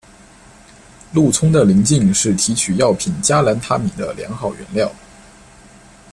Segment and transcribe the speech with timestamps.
[1.13, 4.91] 鹿葱的鳞茎是提取药品加兰他敏的良好原料。